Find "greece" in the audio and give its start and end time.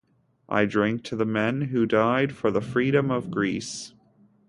3.29-3.93